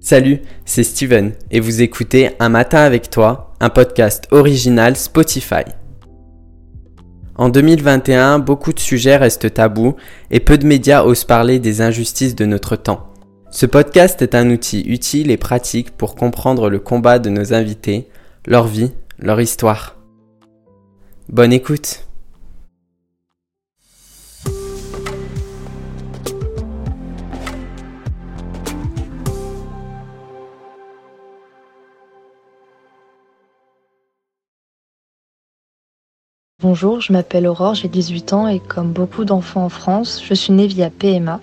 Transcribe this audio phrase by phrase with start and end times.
[0.00, 5.64] Salut, c'est Steven et vous écoutez Un matin avec toi, un podcast original Spotify.
[7.34, 9.96] En 2021, beaucoup de sujets restent tabous
[10.30, 13.08] et peu de médias osent parler des injustices de notre temps.
[13.50, 18.08] Ce podcast est un outil utile et pratique pour comprendre le combat de nos invités,
[18.46, 19.96] leur vie, leur histoire.
[21.28, 22.07] Bonne écoute
[36.60, 40.52] Bonjour, je m'appelle Aurore, j'ai 18 ans et comme beaucoup d'enfants en France, je suis
[40.52, 41.38] née via PMA,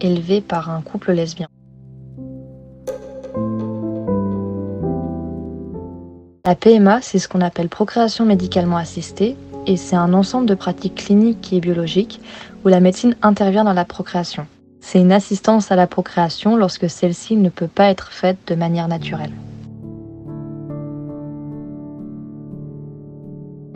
[0.00, 1.46] élevée par un couple lesbien.
[6.44, 9.36] La PMA, c'est ce qu'on appelle procréation médicalement assistée
[9.68, 12.20] et c'est un ensemble de pratiques cliniques et biologiques
[12.64, 14.48] où la médecine intervient dans la procréation.
[14.80, 18.88] C'est une assistance à la procréation lorsque celle-ci ne peut pas être faite de manière
[18.88, 19.30] naturelle.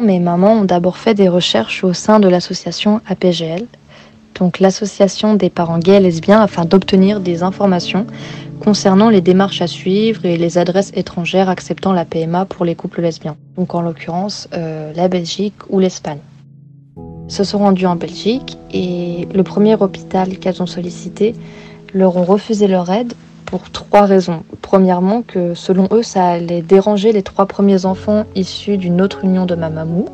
[0.03, 3.69] Mes mamans ont d'abord fait des recherches au sein de l'association APGL,
[4.35, 8.09] donc l'association des parents gays et lesbiens, afin d'obtenir des informations
[8.59, 13.01] concernant les démarches à suivre et les adresses étrangères acceptant la PMA pour les couples
[13.01, 16.19] lesbiens, donc en l'occurrence euh, la Belgique ou l'Espagne.
[17.29, 21.37] Se sont rendus en Belgique et le premier hôpital qu'elles ont sollicité
[21.95, 23.13] leur ont refusé leur aide
[23.53, 24.45] pour trois raisons.
[24.63, 29.45] Premièrement, que selon eux, ça allait déranger les trois premiers enfants issus d'une autre union
[29.45, 30.07] de ma mamou.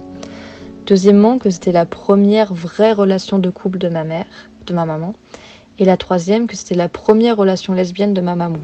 [0.89, 4.27] Deuxièmement, que c'était la première vraie relation de couple de ma mère,
[4.67, 5.15] de ma maman.
[5.79, 8.59] Et la troisième, que c'était la première relation lesbienne de ma mamou.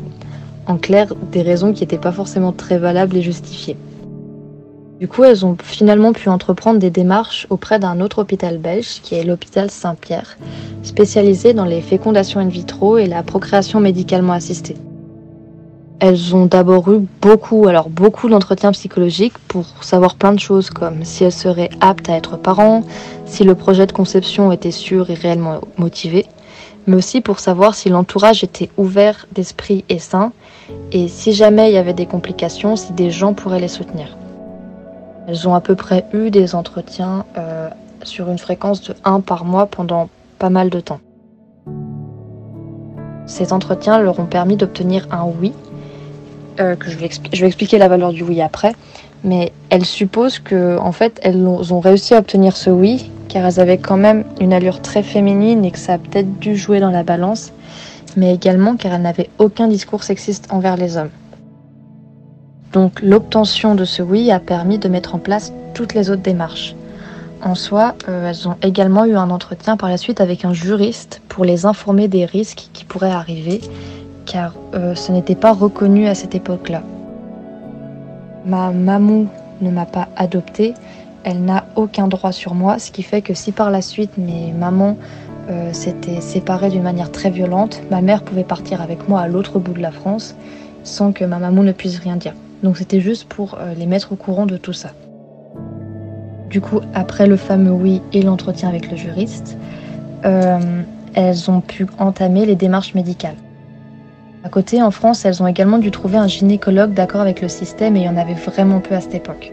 [0.67, 3.77] En clair, des raisons qui n'étaient pas forcément très valables et justifiées.
[5.00, 9.16] Du coup, elles ont finalement pu entreprendre des démarches auprès d'un autre hôpital belge, qui
[9.16, 10.38] est l'hôpital Saint-Pierre,
[10.84, 14.76] spécialisé dans les fécondations in vitro et la procréation médicalement assistée.
[15.98, 21.04] Elles ont d'abord eu beaucoup, alors beaucoup d'entretiens psychologiques pour savoir plein de choses comme
[21.04, 22.84] si elles seraient aptes à être parents,
[23.27, 26.27] si le projet de conception était sûr et réellement motivé,
[26.86, 30.33] mais aussi pour savoir si l'entourage était ouvert d'esprit et sain,
[30.92, 34.16] et si jamais il y avait des complications, si des gens pourraient les soutenir.
[35.27, 37.68] Elles ont à peu près eu des entretiens euh,
[38.02, 40.08] sur une fréquence de 1 par mois pendant
[40.39, 41.01] pas mal de temps.
[43.27, 45.52] Ces entretiens leur ont permis d'obtenir un oui,
[46.61, 48.74] euh, que je vais, je vais, expliquer la valeur du oui après,
[49.24, 53.58] mais elles supposent que en fait elles ont réussi à obtenir ce oui car elles
[53.58, 56.90] avaient quand même une allure très féminine et que ça a peut-être dû jouer dans
[56.90, 57.52] la balance,
[58.17, 61.11] mais également car elles n'avaient aucun discours sexiste envers les hommes.
[62.74, 66.74] Donc l'obtention de ce oui a permis de mettre en place toutes les autres démarches.
[67.40, 71.23] En soi, euh, elles ont également eu un entretien par la suite avec un juriste
[71.29, 73.61] pour les informer des risques qui pourraient arriver,
[74.27, 76.83] car euh, ce n'était pas reconnu à cette époque-là.
[78.45, 79.29] Ma mamou
[79.61, 80.74] ne m'a pas adoptée,
[81.23, 84.52] elle n'a aucun droit sur moi, ce qui fait que si par la suite mes
[84.52, 84.96] mamans
[85.48, 89.61] euh, s'étaient séparées d'une manière très violente, ma mère pouvait partir avec moi à l'autre
[89.61, 90.34] bout de la France
[90.83, 92.34] sans que ma maman ne puisse rien dire.
[92.64, 94.92] Donc c'était juste pour euh, les mettre au courant de tout ça.
[96.48, 99.58] Du coup, après le fameux oui et l'entretien avec le juriste,
[100.25, 100.58] euh,
[101.13, 103.36] elles ont pu entamer les démarches médicales.
[104.45, 107.97] À côté, en France, elles ont également dû trouver un gynécologue d'accord avec le système
[107.97, 109.52] et il y en avait vraiment peu à cette époque.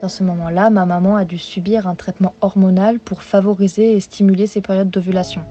[0.00, 4.46] Dans ce moment-là, ma maman a dû subir un traitement hormonal pour favoriser et stimuler
[4.46, 5.42] ses périodes d'ovulation,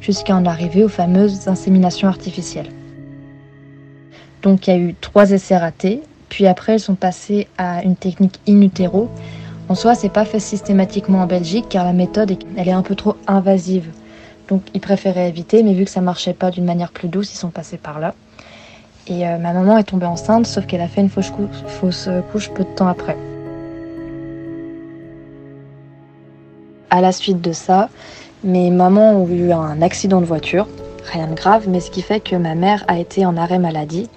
[0.00, 2.68] jusqu'à en arriver aux fameuses inséminations artificielles.
[4.44, 7.96] Donc il y a eu trois essais ratés, puis après elles sont passées à une
[7.96, 9.08] technique in utero.
[9.70, 12.94] En soi, c'est pas fait systématiquement en Belgique car la méthode elle est un peu
[12.94, 13.88] trop invasive.
[14.48, 17.38] Donc ils préféraient éviter, mais vu que ça marchait pas d'une manière plus douce, ils
[17.38, 18.14] sont passés par là.
[19.06, 21.32] Et euh, ma maman est tombée enceinte, sauf qu'elle a fait une fausse
[21.66, 23.16] fausse couche peu de temps après.
[26.90, 27.88] À la suite de ça,
[28.44, 30.68] mes mamans ont eu un accident de voiture,
[31.10, 34.10] rien de grave, mais ce qui fait que ma mère a été en arrêt maladie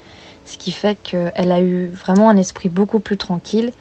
[0.47, 3.71] ce qui fait qu'elle a eu vraiment un esprit beaucoup plus tranquille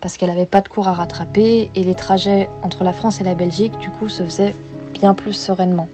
[0.00, 3.24] parce qu'elle n'avait pas de cours à rattraper et les trajets entre la France et
[3.24, 4.54] la Belgique du coup se faisaient
[4.94, 5.88] bien plus sereinement.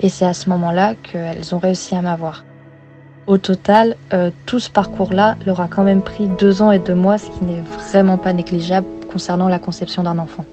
[0.00, 2.44] Et c'est à ce moment-là qu'elles ont réussi à m'avoir.
[3.26, 6.94] Au total, euh, tout ce parcours-là leur a quand même pris deux ans et deux
[6.94, 10.44] mois, ce qui n'est vraiment pas négligeable concernant la conception d'un enfant.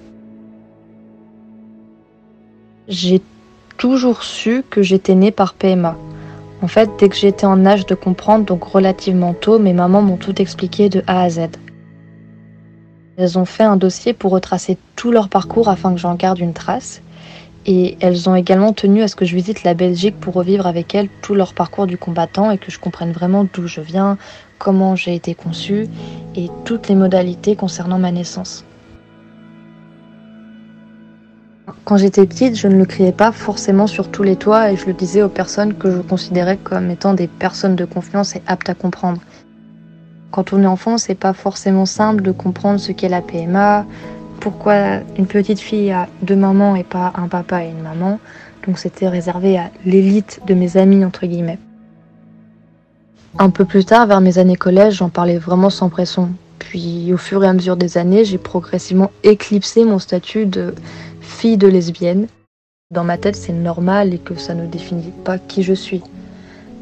[2.88, 3.21] J'ai
[3.77, 5.97] toujours su que j'étais née par PMA.
[6.61, 10.17] En fait, dès que j'étais en âge de comprendre, donc relativement tôt, mes mamans m'ont
[10.17, 11.49] tout expliqué de A à Z.
[13.17, 16.53] Elles ont fait un dossier pour retracer tout leur parcours afin que j'en garde une
[16.53, 17.01] trace.
[17.65, 20.95] Et elles ont également tenu à ce que je visite la Belgique pour revivre avec
[20.95, 24.17] elles tout leur parcours du combattant et que je comprenne vraiment d'où je viens,
[24.57, 25.87] comment j'ai été conçue
[26.35, 28.65] et toutes les modalités concernant ma naissance.
[31.85, 34.85] Quand j'étais petite, je ne le criais pas forcément sur tous les toits et je
[34.85, 38.69] le disais aux personnes que je considérais comme étant des personnes de confiance et aptes
[38.69, 39.21] à comprendre.
[40.31, 43.85] Quand on est enfant, c'est pas forcément simple de comprendre ce qu'est la PMA,
[44.39, 48.19] pourquoi une petite fille a deux mamans et pas un papa et une maman.
[48.65, 51.59] Donc c'était réservé à l'élite de mes amis, entre guillemets.
[53.39, 56.31] Un peu plus tard, vers mes années collège, j'en parlais vraiment sans pression.
[56.59, 60.75] Puis au fur et à mesure des années, j'ai progressivement éclipsé mon statut de
[61.31, 62.28] fille de lesbienne.
[62.92, 66.01] Dans ma tête, c'est normal et que ça ne définit pas qui je suis.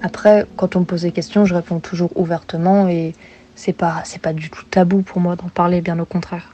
[0.02, 3.14] Après, quand on me pose des questions, je réponds toujours ouvertement et
[3.56, 6.54] c'est pas, c'est pas du tout tabou pour moi d'en parler, bien au contraire.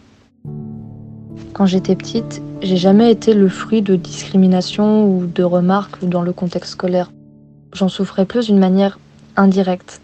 [1.54, 6.34] Quand j'étais petite, j'ai jamais été le fruit de discrimination ou de remarques dans le
[6.34, 7.12] contexte scolaire.
[7.74, 9.00] J'en souffrais plus d'une manière
[9.38, 10.02] indirecte.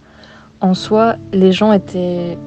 [0.62, 2.38] En soi, les gens étaient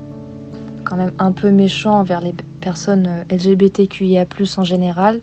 [0.84, 2.32] quand même un peu méchants envers les
[2.64, 4.24] personnes LGBTQIA+,
[4.56, 5.20] en général.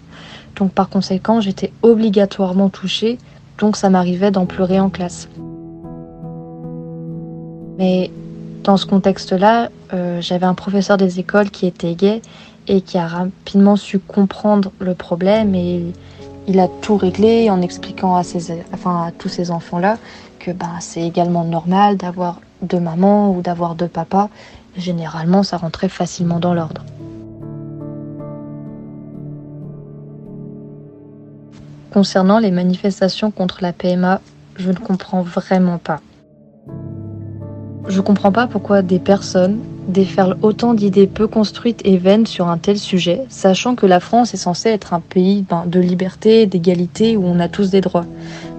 [0.56, 3.18] Donc par conséquent, j'étais obligatoirement touchée,
[3.58, 5.28] donc ça m'arrivait d'en pleurer en classe.
[7.80, 8.12] Mais
[8.64, 12.22] dans ce contexte-là, euh, j'avais un professeur des écoles qui était gay
[12.68, 15.84] et qui a rapidement su comprendre le problème et
[16.48, 19.98] il a tout réglé en expliquant à, ses, enfin, à tous ces enfants-là
[20.40, 24.30] que ben, c'est également normal d'avoir deux mamans ou d'avoir deux papas.
[24.78, 26.84] Généralement, ça rentrait facilement dans l'ordre.
[31.92, 34.22] Concernant les manifestations contre la PMA,
[34.56, 36.00] je ne comprends vraiment pas.
[37.90, 39.60] Je comprends pas pourquoi des personnes
[39.90, 44.34] déferlent autant d'idées peu construites et vaines sur un tel sujet, sachant que la France
[44.34, 48.06] est censée être un pays ben, de liberté, d'égalité, où on a tous des droits.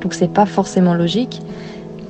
[0.03, 1.41] Donc c'est pas forcément logique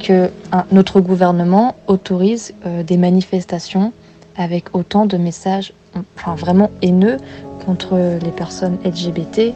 [0.00, 0.28] que
[0.72, 3.92] notre gouvernement autorise euh, des manifestations
[4.36, 5.72] avec autant de messages
[6.16, 7.18] enfin, vraiment haineux
[7.64, 9.54] contre les personnes LGBT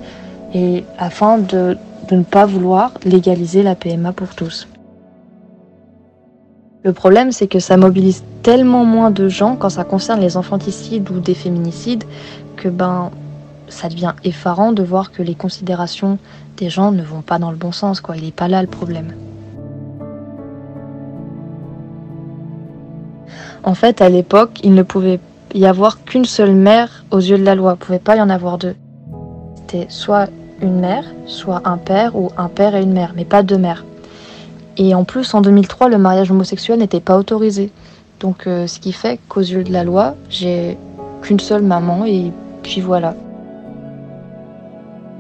[0.99, 1.77] afin de
[2.11, 4.69] ne pas vouloir légaliser la PMA pour tous.
[6.85, 11.11] Le problème, c'est que ça mobilise tellement moins de gens quand ça concerne les infanticides
[11.11, 12.05] ou des féminicides
[12.57, 13.11] que ben
[13.69, 16.19] ça devient effarant de voir que les considérations
[16.57, 18.01] des gens ne vont pas dans le bon sens.
[18.15, 19.15] Il n'est pas là le problème.
[23.65, 25.19] En fait, à l'époque, il ne pouvait
[25.55, 27.73] y avoir qu'une seule mère aux yeux de la loi.
[27.73, 28.77] Il ne pouvait pas y en avoir deux.
[29.57, 30.29] C'était soit
[30.61, 33.85] une mère, soit un père ou un père et une mère, mais pas deux mères.
[34.77, 37.71] Et en plus, en 2003, le mariage homosexuel n'était pas autorisé.
[38.21, 40.77] Donc, euh, ce qui fait qu'aux yeux de la loi, j'ai
[41.23, 42.33] qu'une seule maman et
[42.63, 43.15] puis voilà.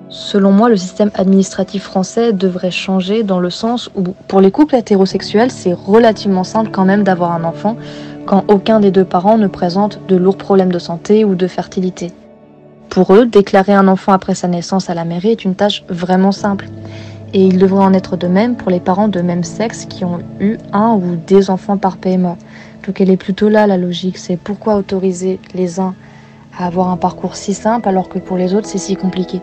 [0.09, 4.77] Selon moi, le système administratif français devrait changer dans le sens où, pour les couples
[4.77, 7.77] hétérosexuels, c'est relativement simple quand même d'avoir un enfant
[8.25, 12.13] quand aucun des deux parents ne présente de lourds problèmes de santé ou de fertilité.
[12.97, 16.33] Pour eux, déclarer un enfant après sa naissance à la mairie est une tâche vraiment
[16.33, 16.67] simple.
[17.35, 20.21] Et il devrait en être de même pour les parents de même sexe qui ont
[20.41, 22.39] eu un ou des enfants par PMA.
[22.87, 25.95] Donc elle est plutôt là la logique, c'est pourquoi autoriser les uns
[26.59, 29.43] à avoir un parcours si simple alors que pour les autres c'est si compliqué.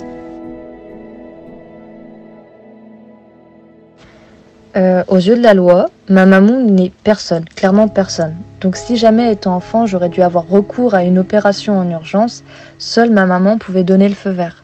[4.76, 8.36] Euh, aux yeux de la loi, ma maman n'est personne, clairement personne.
[8.60, 12.44] Donc si jamais étant enfant j'aurais dû avoir recours à une opération en urgence,
[12.80, 14.64] seule ma maman pouvait donner le feu vert.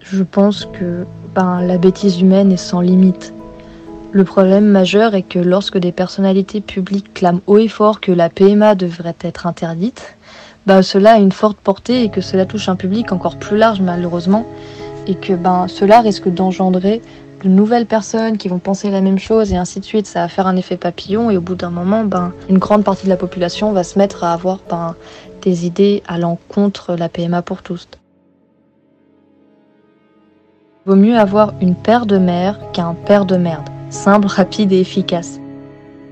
[0.00, 3.32] Je pense que ben, la bêtise humaine est sans limite.
[4.12, 8.28] Le problème majeur est que lorsque des personnalités publiques clament haut et fort que la
[8.28, 10.16] PMA devrait être interdite,
[10.66, 13.80] ben, cela a une forte portée et que cela touche un public encore plus large
[13.80, 14.44] malheureusement,
[15.06, 17.00] et que ben, cela risque d'engendrer
[17.46, 20.06] de nouvelles personnes qui vont penser la même chose et ainsi de suite.
[20.06, 23.04] Ça va faire un effet papillon et au bout d'un moment, ben, une grande partie
[23.04, 24.94] de la population va se mettre à avoir ben,
[25.42, 27.88] des idées allant contre la PMA pour tous.
[30.84, 35.40] Vaut mieux avoir une paire de mères qu'un père de merde, simple, rapide et efficace.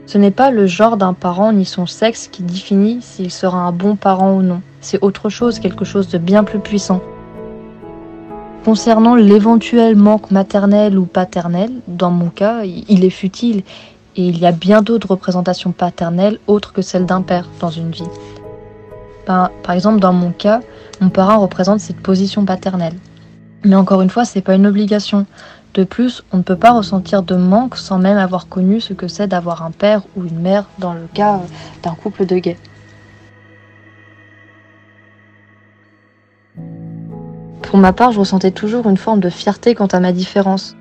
[0.06, 3.72] Ce n'est pas le genre d'un parent ni son sexe qui définit s'il sera un
[3.72, 4.60] bon parent ou non.
[4.80, 7.00] C'est autre chose, quelque chose de bien plus puissant.
[8.64, 13.62] Concernant l'éventuel manque maternel ou paternel, dans mon cas, il est futile
[14.16, 17.90] et il y a bien d'autres représentations paternelles autres que celle d'un père dans une
[17.90, 18.08] vie.
[19.26, 20.60] Par exemple, dans mon cas,
[21.02, 22.94] mon parent représente cette position paternelle.
[23.64, 25.26] Mais encore une fois, c'est pas une obligation.
[25.74, 29.08] De plus, on ne peut pas ressentir de manque sans même avoir connu ce que
[29.08, 31.40] c'est d'avoir un père ou une mère dans le cas
[31.82, 32.58] d'un couple de gays.
[37.74, 40.76] Pour ma part, je ressentais toujours une forme de fierté quant à ma différence.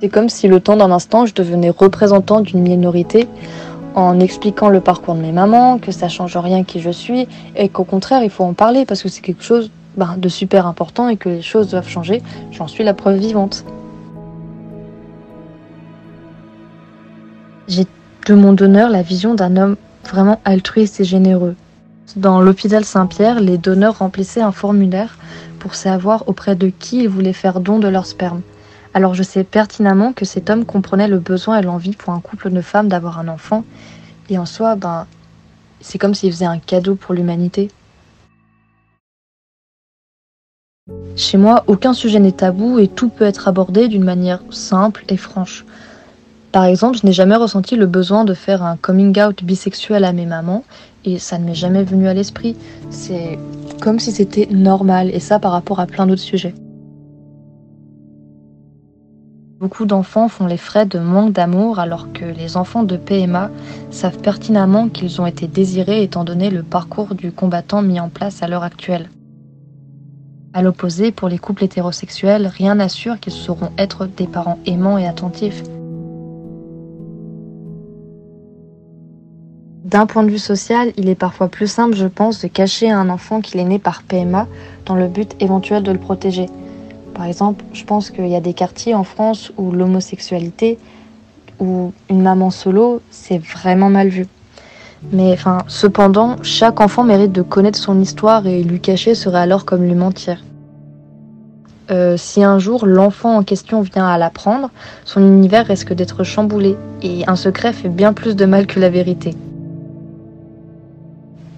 [0.00, 3.28] C'est comme si le temps d'un instant, je devenais représentant d'une minorité
[3.94, 7.68] en expliquant le parcours de mes mamans, que ça change rien qui je suis, et
[7.68, 11.10] qu'au contraire, il faut en parler parce que c'est quelque chose ben, de super important
[11.10, 12.22] et que les choses doivent changer.
[12.52, 13.66] J'en suis la preuve vivante.
[17.68, 17.84] J'ai
[18.26, 19.76] de mon donneur la vision d'un homme
[20.08, 21.54] vraiment altruiste et généreux.
[22.16, 25.18] Dans l'hôpital Saint-Pierre, les donneurs remplissaient un formulaire
[25.58, 28.42] pour savoir auprès de qui ils voulaient faire don de leur sperme.
[28.92, 32.50] Alors je sais pertinemment que cet homme comprenait le besoin et l'envie pour un couple
[32.50, 33.64] de femmes d'avoir un enfant,
[34.30, 35.08] et en soi, ben,
[35.80, 37.70] c'est comme s'il faisait un cadeau pour l'humanité.
[41.16, 45.16] Chez moi, aucun sujet n'est tabou et tout peut être abordé d'une manière simple et
[45.16, 45.64] franche.
[46.54, 50.12] Par exemple, je n'ai jamais ressenti le besoin de faire un coming out bisexuel à
[50.12, 50.62] mes mamans
[51.04, 52.54] et ça ne m'est jamais venu à l'esprit.
[52.90, 53.40] C'est
[53.80, 56.54] comme si c'était normal et ça par rapport à plein d'autres sujets.
[59.58, 63.50] Beaucoup d'enfants font les frais de manque d'amour alors que les enfants de PMA
[63.90, 68.44] savent pertinemment qu'ils ont été désirés étant donné le parcours du combattant mis en place
[68.44, 69.10] à l'heure actuelle.
[70.52, 75.08] À l'opposé, pour les couples hétérosexuels, rien n'assure qu'ils sauront être des parents aimants et
[75.08, 75.64] attentifs.
[79.84, 83.10] D'un point de vue social, il est parfois plus simple, je pense, de cacher un
[83.10, 84.46] enfant qu'il est né par PMA
[84.86, 86.46] dans le but éventuel de le protéger.
[87.12, 90.78] Par exemple, je pense qu'il y a des quartiers en France où l'homosexualité
[91.60, 94.26] ou une maman solo, c'est vraiment mal vu.
[95.12, 99.66] Mais enfin, cependant, chaque enfant mérite de connaître son histoire et lui cacher serait alors
[99.66, 100.42] comme lui mentir.
[101.90, 104.70] Euh, si un jour l'enfant en question vient à l'apprendre,
[105.04, 108.88] son univers risque d'être chamboulé et un secret fait bien plus de mal que la
[108.88, 109.34] vérité.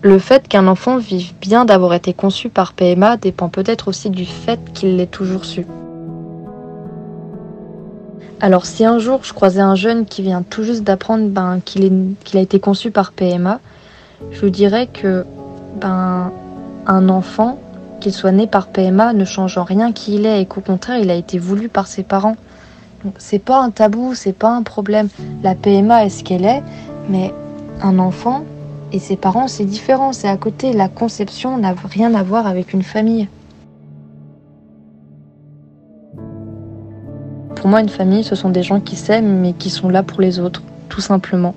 [0.07, 4.25] Le fait qu'un enfant vive bien d'avoir été conçu par PMA dépend peut-être aussi du
[4.25, 5.67] fait qu'il l'ait toujours su.
[8.41, 12.07] Alors si un jour je croisais un jeune qui vient tout juste d'apprendre ben, qu'il
[12.35, 13.59] a été conçu par PMA,
[14.31, 15.27] je lui dirais que
[15.81, 16.31] ben,
[16.87, 17.59] un enfant,
[17.99, 21.01] qu'il soit né par PMA, ne change en rien qui il est et qu'au contraire
[21.01, 22.37] il a été voulu par ses parents.
[23.19, 25.09] C'est pas un tabou, c'est pas un problème.
[25.43, 26.63] La PMA est ce qu'elle est,
[27.09, 27.35] mais
[27.83, 28.45] un enfant,
[28.97, 30.73] et ses parents, c'est différent, c'est à côté.
[30.73, 33.29] La conception n'a rien à voir avec une famille.
[37.55, 40.23] Pour moi, une famille, ce sont des gens qui s'aiment, mais qui sont là pour
[40.23, 41.55] les autres, tout simplement.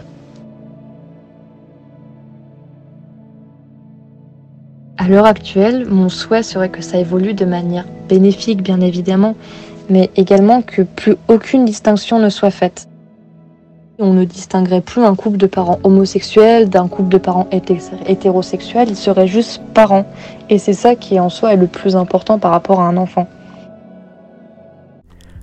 [4.97, 9.35] À l'heure actuelle, mon souhait serait que ça évolue de manière bénéfique, bien évidemment,
[9.89, 12.89] mais également que plus aucune distinction ne soit faite.
[14.01, 18.95] On ne distinguerait plus un couple de parents homosexuels d'un couple de parents hétérosexuels, ils
[18.95, 20.05] seraient juste parents.
[20.49, 23.27] Et c'est ça qui en soi est le plus important par rapport à un enfant.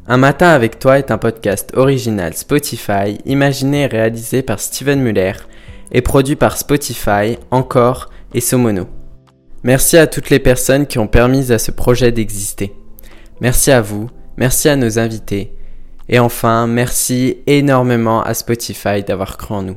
[0.09, 5.35] Un matin avec toi est un podcast original Spotify, imaginé et réalisé par Steven Muller
[5.93, 8.87] et produit par Spotify, Encore et Somono.
[9.65, 12.75] Merci à toutes les personnes qui ont permis à ce projet d'exister.
[13.43, 14.09] Merci à vous,
[14.39, 15.53] merci à nos invités
[16.09, 19.77] et enfin, merci énormément à Spotify d'avoir cru en nous.